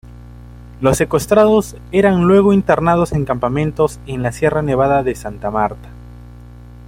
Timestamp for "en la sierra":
4.07-4.63